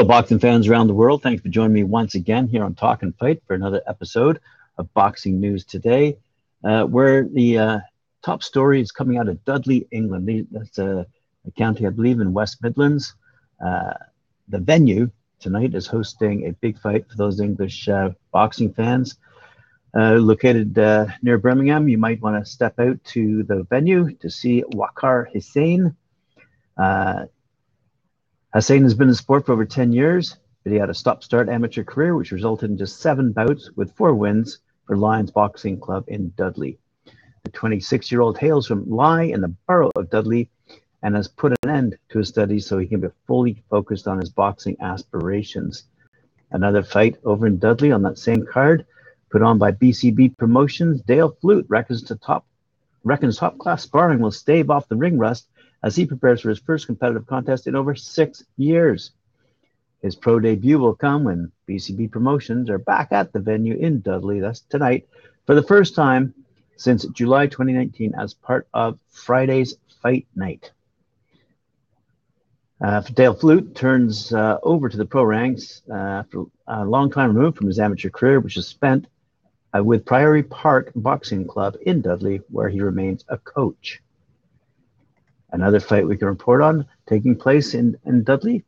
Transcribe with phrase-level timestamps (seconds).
[0.00, 1.22] Hello, boxing fans around the world.
[1.22, 4.40] Thanks for joining me once again here on Talk and Fight for another episode
[4.78, 6.16] of Boxing News Today,
[6.64, 7.78] uh, where the uh,
[8.22, 10.46] top story is coming out of Dudley, England.
[10.52, 11.06] That's a,
[11.46, 13.14] a county, I believe, in West Midlands.
[13.62, 13.92] Uh,
[14.48, 19.18] the venue tonight is hosting a big fight for those English uh, boxing fans.
[19.94, 24.30] Uh, located uh, near Birmingham, you might want to step out to the venue to
[24.30, 25.94] see Waqar Hussain.
[28.52, 31.48] Hussain has been in sport for over 10 years, but he had a stop start
[31.48, 36.04] amateur career, which resulted in just seven bouts with four wins for Lions Boxing Club
[36.08, 36.76] in Dudley.
[37.44, 40.50] The 26 year old hails from Lye in the borough of Dudley
[41.02, 44.18] and has put an end to his studies so he can be fully focused on
[44.18, 45.84] his boxing aspirations.
[46.50, 48.84] Another fight over in Dudley on that same card,
[49.30, 51.00] put on by BCB Promotions.
[51.02, 52.44] Dale Flute reckons to top
[53.04, 55.46] reckons top class sparring will stave off the ring rust
[55.82, 59.12] as he prepares for his first competitive contest in over six years.
[60.02, 64.40] His pro debut will come when BCB Promotions are back at the venue in Dudley,
[64.40, 65.08] that's tonight,
[65.46, 66.34] for the first time
[66.76, 70.70] since July 2019 as part of Friday's Fight Night.
[72.82, 77.36] Uh, Dale Flute turns uh, over to the pro ranks uh, after a long time
[77.36, 79.06] removed from his amateur career, which is spent
[79.76, 84.00] uh, with Priory Park Boxing Club in Dudley, where he remains a coach.
[85.52, 88.64] Another fight we can report on taking place in, in Dudley.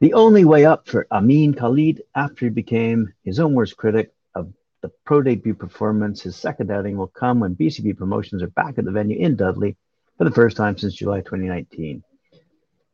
[0.00, 4.52] The only way up for Amin Khalid after he became his own worst critic of
[4.82, 6.22] the pro debut performance.
[6.22, 9.76] His second outing will come when BCB promotions are back at the venue in Dudley
[10.18, 12.02] for the first time since July 2019.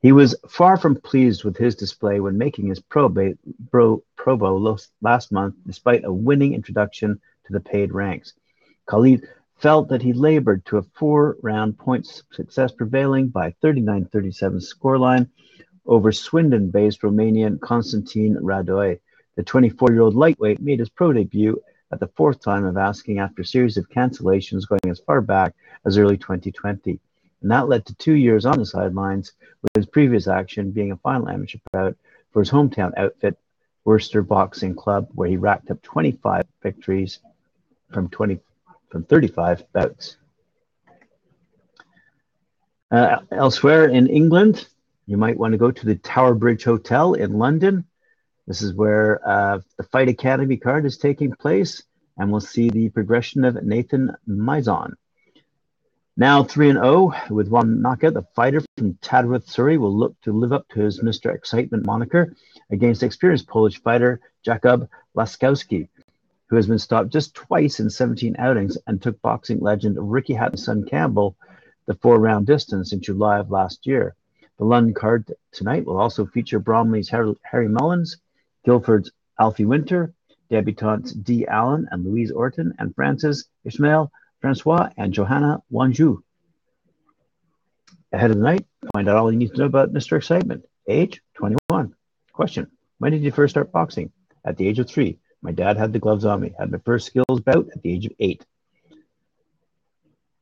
[0.03, 3.09] He was far from pleased with his display when making his pro,
[3.71, 8.33] pro, probo last month, despite a winning introduction to the paid ranks.
[8.87, 9.29] Khalid
[9.61, 15.29] felt that he labored to a four round points success, prevailing by 39 37 scoreline
[15.87, 18.99] over Swindon based Romanian Constantin Radoi.
[19.37, 21.61] The 24 year old lightweight made his pro debut
[21.93, 25.55] at the fourth time of asking after a series of cancellations going as far back
[25.85, 26.99] as early 2020.
[27.43, 29.33] And that led to two years on the sidelines,
[29.63, 31.97] with his previous action being a final amateur bout
[32.33, 33.39] for his hometown outfit,
[33.85, 37.19] Worcester Boxing Club, where he racked up 25 victories
[37.93, 38.39] from 20
[38.91, 40.17] from 35 bouts.
[42.91, 44.67] Uh, elsewhere in England,
[45.07, 47.85] you might want to go to the Tower Bridge Hotel in London.
[48.47, 51.83] This is where uh, the Fight Academy card is taking place,
[52.19, 54.95] and we'll see the progression of Nathan Mizon.
[56.17, 60.53] Now 3 0 with one knockout, the fighter from Tadworth, Surrey will look to live
[60.53, 61.35] up to his Mr.
[61.35, 62.35] Excitement moniker
[62.71, 65.89] against experienced Polish fighter Jakub Laskowski,
[66.51, 70.65] who has been stopped just twice in 17 outings and took boxing legend Ricky Hatton's
[70.65, 71.37] son Campbell
[71.87, 74.17] the four round distance in July of last year.
[74.59, 78.19] The London card tonight will also feature Bromley's Harry Mullins,
[78.65, 80.13] Guildford's Alfie Winter,
[80.51, 84.11] debutantes Dee Allen and Louise Orton, and Francis Ismail,
[84.41, 86.19] Francois and Johanna Wanju.
[88.13, 90.17] Ahead of the night, find out all you need to know about Mr.
[90.17, 90.65] Excitement.
[90.89, 91.95] Age 21.
[92.33, 92.67] Question
[92.99, 94.11] When did you first start boxing?
[94.45, 95.19] At the age of three.
[95.43, 96.53] My dad had the gloves on me.
[96.59, 98.45] Had my first skills bout at the age of eight.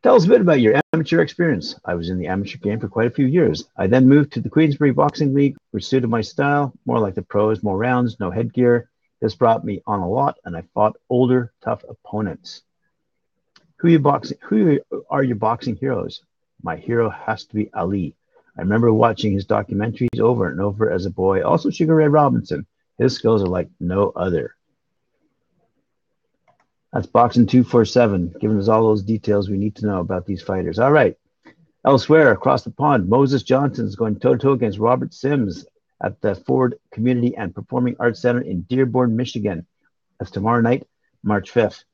[0.03, 1.75] Tell us a bit about your amateur experience.
[1.85, 3.65] I was in the amateur game for quite a few years.
[3.77, 7.23] I then moved to the Queensbury Boxing League, which suited my style, more like the
[7.23, 8.91] pros, more rounds, no headgear.
[9.21, 12.63] This brought me on a lot, and I fought older, tough opponents.
[13.79, 14.39] Who you boxing?
[14.43, 14.81] Who
[15.11, 16.23] are your boxing heroes?
[16.63, 18.17] My hero has to be Ali.
[18.57, 21.43] I remember watching his documentaries over and over as a boy.
[21.43, 22.67] Also, Sugar Ray Robinson.
[22.99, 24.57] His skills are like no other.
[26.99, 30.81] That's Boxing 247, giving us all those details we need to know about these fighters.
[30.81, 31.15] All right.
[31.87, 35.65] Elsewhere, across the pond, Moses Johnson is going toe to toe against Robert Sims
[36.03, 39.65] at the Ford Community and Performing Arts Center in Dearborn, Michigan.
[40.19, 40.89] That's tomorrow night,
[41.23, 41.85] March 5th.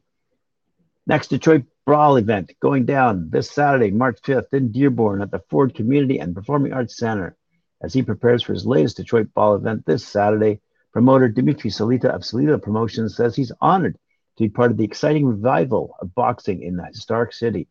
[1.06, 5.74] Next Detroit Brawl event going down this Saturday, March 5th in Dearborn at the Ford
[5.74, 7.36] Community and Performing Arts Center.
[7.82, 10.62] As he prepares for his latest Detroit Brawl event this Saturday,
[10.94, 13.98] promoter Dimitri Salita of Salita Promotions says he's honored
[14.36, 17.68] to be part of the exciting revival of boxing in the historic city.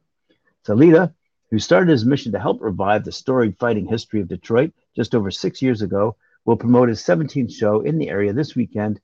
[0.66, 1.14] Salita,
[1.50, 5.30] who started his mission to help revive the storied fighting history of Detroit just over
[5.30, 6.16] six years ago,
[6.46, 9.00] will promote his 17th show in the area this weekend,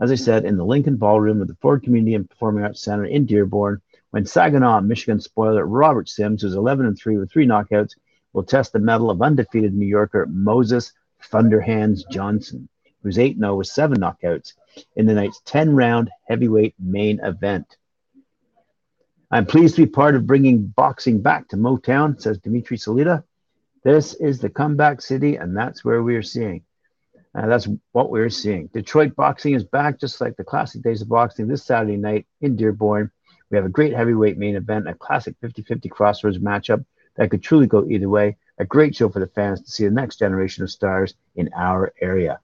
[0.00, 3.04] as I said, in the Lincoln Ballroom of the Ford Community and Performing Arts Center
[3.04, 3.80] in Dearborn,
[4.10, 7.94] when Saginaw, Michigan spoiler Robert Sims, who's 11 and 3 with three knockouts,
[8.32, 10.92] will test the mettle of undefeated New Yorker Moses
[11.22, 12.68] Thunderhands Johnson,
[13.02, 14.54] who's 8 0 with seven knockouts
[14.96, 17.76] in the night's 10 round heavyweight main event.
[19.30, 23.22] I'm pleased to be part of bringing boxing back to Motown, says Dimitri Salita.
[23.84, 26.62] This is the comeback city, and that's where we are seeing.
[27.34, 28.66] Uh, that's what we're seeing.
[28.68, 32.56] Detroit boxing is back, just like the classic days of boxing this Saturday night in
[32.56, 33.10] Dearborn.
[33.50, 36.84] We have a great heavyweight main event, a classic 50 50 crossroads matchup
[37.16, 38.36] that could truly go either way.
[38.58, 41.92] A great show for the fans to see the next generation of stars in our
[42.00, 42.40] area.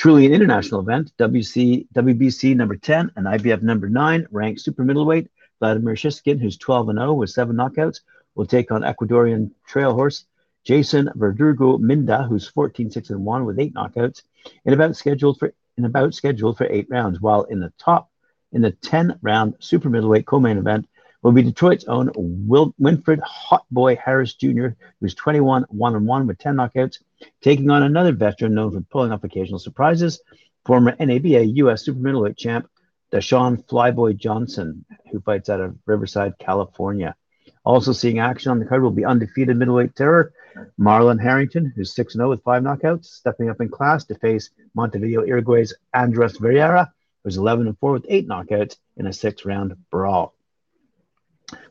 [0.00, 5.30] Truly an international event, WC, WBC number 10 and IBF number 9, ranked super middleweight.
[5.58, 8.00] Vladimir Shishkin, who's 12 and 0 with seven knockouts,
[8.34, 10.24] will take on Ecuadorian trail horse
[10.64, 14.22] Jason Verdugo Minda, who's 14 6 and 1 with eight knockouts,
[14.64, 17.20] in about scheduled for in about scheduled for eight rounds.
[17.20, 18.08] While in the top
[18.52, 20.88] in the 10 round super middleweight co-main event
[21.22, 24.68] will be Detroit's own Wil- Winfred Hotboy Harris Jr.,
[25.00, 26.98] who's 21 1 and 1 with 10 knockouts,
[27.42, 30.20] taking on another veteran known for pulling off occasional surprises,
[30.64, 31.84] former NABA U.S.
[31.84, 32.68] super middleweight champ
[33.12, 37.16] Deshaun Flyboy Johnson, who fights out of Riverside, California.
[37.64, 40.32] Also seeing action on the card will be undefeated middleweight terror
[40.78, 45.24] Marlon Harrington, who's 6 0 with five knockouts, stepping up in class to face Montevideo
[45.24, 46.90] Uruguay's Andres Vieira,
[47.22, 50.34] who's 11 4 with eight knockouts in a six round brawl.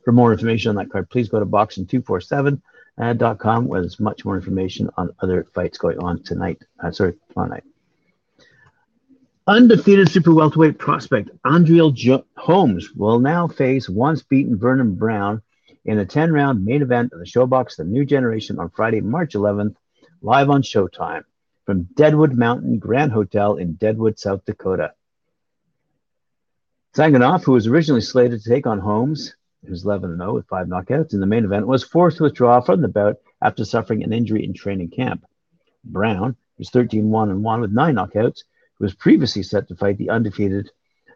[0.03, 4.89] For more information on that card, please go to boxing247.com where there's much more information
[4.97, 6.61] on other fights going on tonight.
[6.81, 7.63] Uh, sorry, tomorrow night.
[9.47, 15.41] Undefeated super welterweight prospect Andriel jo- Holmes will now face once beaten Vernon Brown
[15.85, 19.33] in a 10 round main event of the ShoBox The New Generation on Friday, March
[19.33, 19.75] 11th,
[20.21, 21.23] live on Showtime
[21.65, 24.93] from Deadwood Mountain Grand Hotel in Deadwood, South Dakota.
[26.95, 29.35] Zanganov, who was originally slated to take on Holmes,
[29.67, 32.81] who's 11 0 with five knockouts in the main event, was forced to withdraw from
[32.81, 35.25] the bout after suffering an injury in training camp.
[35.83, 38.43] Brown, who's 13 1 1 with nine knockouts,
[38.77, 40.69] who was previously set to fight the undefeated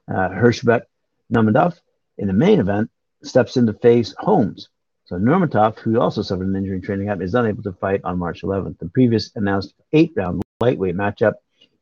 [0.07, 0.83] uh, Hirschbet
[1.31, 1.79] Nurmagomedov
[2.17, 2.89] in the main event,
[3.23, 4.69] steps in to face Holmes.
[5.05, 8.19] So Nurmagomedov, who also suffered an injury in training camp, is unable to fight on
[8.19, 8.79] March 11th.
[8.79, 11.33] The previous announced eight-round lightweight matchup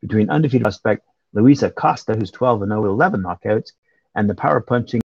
[0.02, 3.72] between undefeated prospect Luis Costa, who's 12 0 with 11 knockouts,
[4.16, 5.01] and the power punching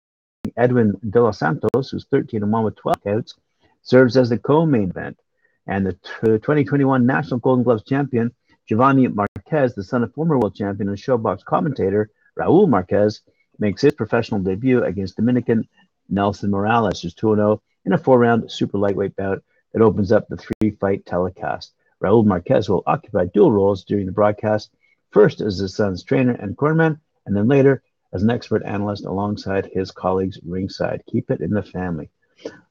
[0.57, 3.35] Edwin De Los Santos, who's 13 and 1 with 12 knockouts,
[3.83, 5.19] serves as the co-main event.
[5.67, 8.33] And the t- 2021 National Golden Gloves champion
[8.67, 13.21] Giovanni Marquez, the son of former world champion and ShoBox commentator Raul Marquez,
[13.59, 15.69] makes his professional debut against Dominican
[16.09, 20.29] Nelson Morales, who's 2 0 in a four round super lightweight bout that opens up
[20.29, 21.73] the three fight telecast.
[22.03, 24.71] Raul Marquez will occupy dual roles during the broadcast,
[25.11, 27.83] first as his son's trainer and cornerman, and then later
[28.13, 31.03] as an expert analyst alongside his colleagues ringside.
[31.11, 32.11] Keep it in the family.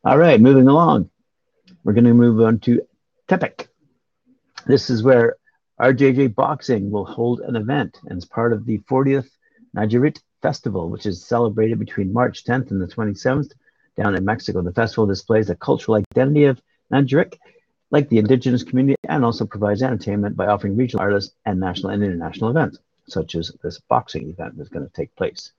[0.04, 1.10] All right, moving along.
[1.84, 2.82] We're going to move on to
[3.28, 3.68] Tepic.
[4.66, 5.36] This is where
[5.80, 9.30] RJJ Boxing will hold an event and it's part of the 40th
[9.76, 13.52] Nayarit Festival, which is celebrated between March 10th and the 27th
[13.98, 14.62] down in Mexico.
[14.62, 16.62] The festival displays the cultural identity of
[16.92, 17.36] Nayarit,
[17.90, 22.04] like the indigenous community, and also provides entertainment by offering regional artists and national and
[22.04, 22.80] international events,
[23.12, 25.52] such as this boxing event that's going to take place.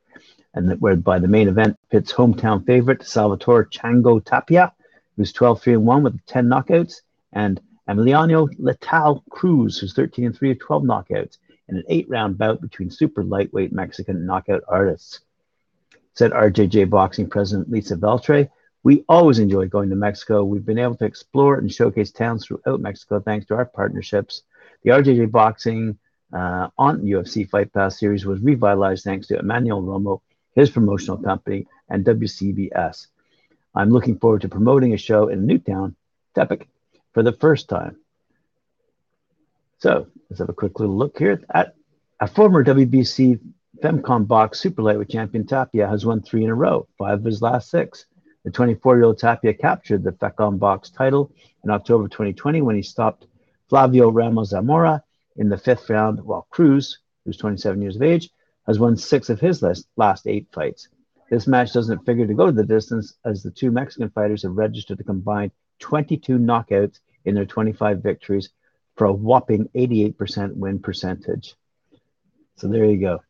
[0.55, 4.73] And that whereby the main event pits hometown favorite Salvatore Chango Tapia,
[5.17, 7.03] who's 12 3 1 with 10 knockouts,
[7.33, 11.39] and Emiliano Letal Cruz, who's 13 and 3 with 12 knockouts,
[11.69, 15.21] in an eight round bout between super lightweight Mexican knockout artists.
[16.15, 18.51] Said RJJ Boxing President Lisa Beltre,
[18.83, 20.45] we always enjoy going to Mexico.
[20.45, 24.43] We've been able to explore and showcase towns throughout Mexico thanks to our partnerships.
[24.83, 25.99] The RJJ Boxing
[26.33, 30.21] uh, on UFC Fight Pass series was revitalized thanks to Emmanuel Romo,
[30.55, 33.07] his promotional company, and WCBS.
[33.75, 35.97] I'm looking forward to promoting a show in Newtown,
[36.37, 36.67] Tepic,
[37.13, 37.97] for the first time.
[39.79, 41.75] So let's have a quick little look here at
[42.21, 43.41] a former WBC
[43.83, 47.43] Femcom Box Super Lightweight Champion Tapia has won three in a row, five of his
[47.43, 48.07] last six.
[48.45, 51.33] The 24-year-old Tapia captured the FECOM Box title
[51.65, 53.27] in October 2020 when he stopped
[53.69, 55.03] Flavio Ramos Zamora
[55.37, 58.31] in the fifth round, while Cruz, who's 27 years of age,
[58.67, 60.89] has won six of his last, last eight fights.
[61.31, 64.57] This match doesn't figure to go to the distance as the two Mexican fighters have
[64.57, 68.51] registered a combined 22 knockouts in their 25 victories
[68.97, 71.55] for a whopping 88% win percentage.
[72.57, 73.23] So there you go.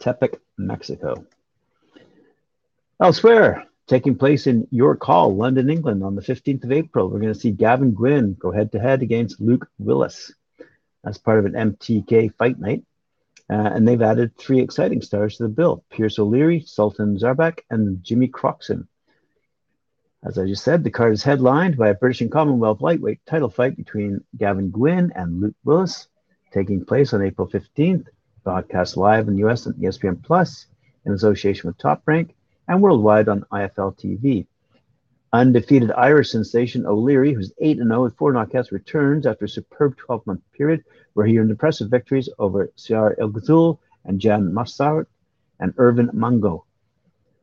[0.00, 1.26] Tepic, Mexico.
[3.00, 7.32] Elsewhere, taking place in York Hall, London, England, on the 15th of April, we're going
[7.32, 10.32] to see Gavin Gwynn go head to head against Luke Willis.
[11.02, 12.84] That's part of an MTK fight night.
[13.50, 18.04] Uh, and they've added three exciting stars to the bill Pierce O'Leary, Sultan Zaurbek, and
[18.04, 18.86] Jimmy Croxon.
[20.22, 23.48] As I just said, the card is headlined by a British and Commonwealth lightweight title
[23.48, 26.08] fight between Gavin Gwynn and Luke Willis,
[26.52, 28.06] taking place on April 15th,
[28.42, 30.66] broadcast live in the US on ESPN Plus
[31.06, 32.34] in association with Top Rank
[32.66, 34.46] and worldwide on IFL TV.
[35.32, 40.26] Undefeated Irish sensation O'Leary, who's 8 0 with four knockouts, returns after a superb 12
[40.26, 45.06] month period where he earned impressive victories over Siar El and Jan Massart
[45.60, 46.64] and Irvin Mungo.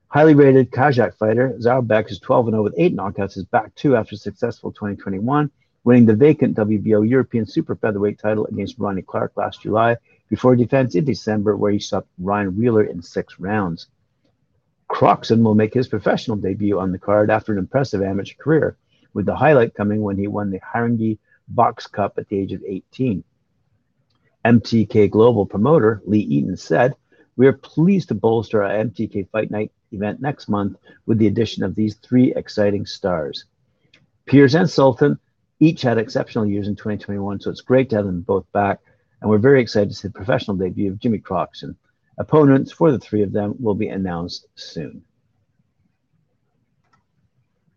[0.08, 4.16] Highly rated Kazakh fighter Zaurbek is 12 0 with eight knockouts, is back two after
[4.16, 5.52] successful 2021,
[5.84, 10.96] winning the vacant WBO European Super Featherweight title against Ronnie Clark last July before defense
[10.96, 13.88] in December, where he stopped Ryan Wheeler in six rounds.
[14.88, 18.78] Croxon will make his professional debut on the card after an impressive amateur career,
[19.14, 22.64] with the highlight coming when he won the Haringey Box Cup at the age of
[22.66, 23.24] 18.
[24.46, 26.94] MTK Global promoter Lee Eaton said,
[27.36, 31.64] We are pleased to bolster our MTK Fight Night event next month with the addition
[31.64, 33.46] of these three exciting stars.
[34.26, 35.20] Pierce and Sultan
[35.60, 38.80] each had exceptional years in 2021, so it's great to have them both back.
[39.22, 41.76] And we're very excited to see the professional debut of Jimmy Croxon
[42.18, 45.04] Opponents for the three of them will be announced soon.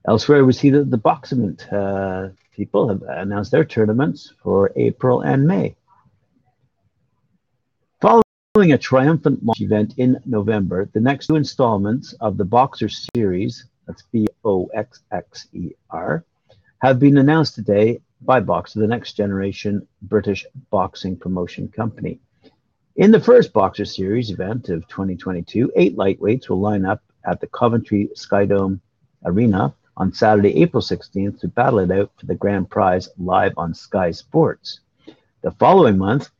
[0.07, 5.47] Elsewhere, we see that the boxing uh, people have announced their tournaments for April and
[5.47, 5.77] May.
[8.01, 13.67] Following a triumphant launch event in November, the next two installments of the Boxxer series,
[13.87, 16.25] that's B O X X E R,
[16.81, 22.21] have been announced today by Boxxer, the next generation British boxing promotion company.
[22.99, 27.47] In the first Boxxer Series event of 2022, eight lightweights will line up at the
[27.47, 28.81] Coventry Skydome
[29.25, 33.73] Arena on Saturday, April 16th to battle it out for the grand prize live on
[33.73, 34.81] Sky Sports.
[35.43, 36.31] The following month,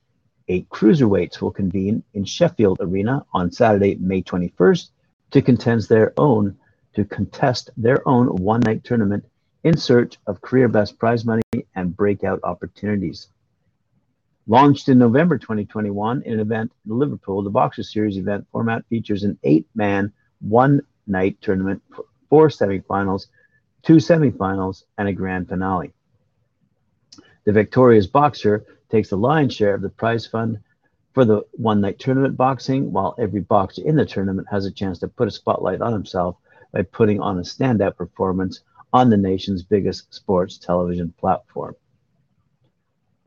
[0.49, 4.89] eight cruiserweights will convene in Sheffield Arena on Saturday, May 21st
[5.31, 6.59] to contest their own
[6.97, 9.25] to contest their own one-night tournament
[9.63, 11.43] in search of career best prize money
[11.77, 13.29] and breakout opportunities.
[14.51, 19.23] Launched in November 2021 in an event in Liverpool, the Boxxer Series event format features
[19.23, 21.83] an eight man, one night tournament,
[22.31, 23.27] four semifinals,
[23.83, 25.93] two semifinals, and a grand finale.
[27.45, 30.61] The victorious boxer takes the lion's share of the prize fund
[31.13, 34.99] for the one night tournament boxing, while every boxer in the tournament has a chance
[35.01, 36.37] to put a spotlight on himself
[36.73, 38.63] by putting on a standout performance
[38.95, 41.77] on the nation's biggest sports television platform.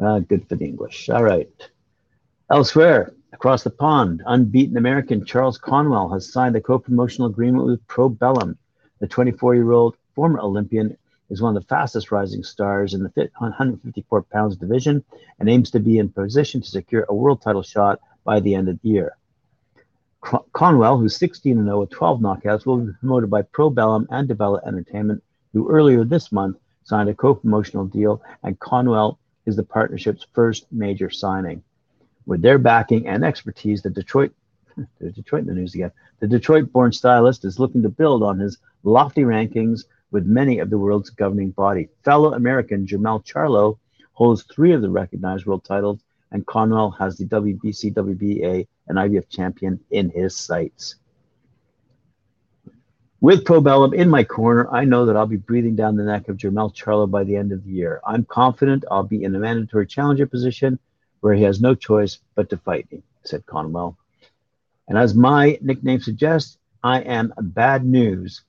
[0.01, 1.10] Uh, good for the English.
[1.10, 1.48] All right.
[2.50, 8.58] Elsewhere, across the pond, unbeaten American Charles Conwell has signed a co-promotional agreement with Probellum.
[9.00, 10.98] The 24-year-old former Olympian
[11.29, 15.03] is one of the fastest rising stars in the 154 pounds division
[15.39, 18.70] and aims to be in position to secure a world title shot by the end
[18.70, 19.15] of the year.
[20.53, 25.24] Conwell, who's 16 0 with 12 knockouts, will be promoted by Probellum and DiBella Entertainment,
[25.53, 31.10] who earlier this month signed a co-promotional deal, and Conwell is the partnership's first major
[31.10, 31.63] signing.
[32.25, 34.33] With their backing and expertise, the Detroit,
[35.00, 38.57] the Detroit in the news again, the Detroit-born stylist is looking to build on his
[38.83, 41.89] lofty rankings with many of the world's governing body.
[42.03, 43.77] Fellow American Jermell Charlo
[44.13, 49.29] holds three of the recognized world titles, and Conwell has the WBC, WBA, and IBF
[49.29, 50.95] champion in his sights.
[53.21, 56.37] With Probellum in my corner, I know that I'll be breathing down the neck of
[56.37, 58.01] Jermell Charlo by the end of the year.
[58.03, 60.79] I'm confident I'll be in a mandatory challenger position
[61.19, 63.95] where he has no choice but to fight me, said Conwell.
[64.87, 68.41] And as my nickname suggests, I am bad news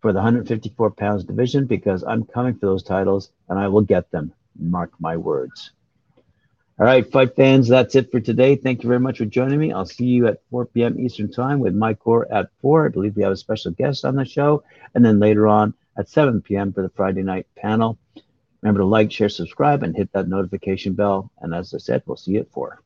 [0.00, 4.12] for the 154 pounds division because I'm coming for those titles and I will get
[4.12, 4.32] them.
[4.56, 5.72] Mark my words.
[6.80, 8.56] All right, fight fans, that's it for today.
[8.56, 9.70] Thank you very much for joining me.
[9.70, 10.98] I'll see you at 4 p.m.
[10.98, 12.86] Eastern Time with Mike Core at 4.
[12.86, 14.64] I believe we have a special guest on the show.
[14.94, 16.72] And then later on at 7 p.m.
[16.72, 17.98] for the Friday night panel.
[18.62, 21.30] Remember to like, share, subscribe, and hit that notification bell.
[21.42, 22.80] And as I said, we'll see you at 4.